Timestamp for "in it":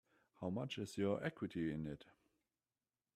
1.71-2.05